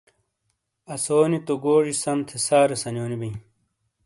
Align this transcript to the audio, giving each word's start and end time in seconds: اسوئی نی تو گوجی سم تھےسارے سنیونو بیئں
اسوئی 0.93 1.27
نی 1.31 1.39
تو 1.45 1.53
گوجی 1.63 1.93
سم 2.03 2.17
تھےسارے 2.27 2.75
سنیونو 2.81 3.17
بیئں 3.21 3.35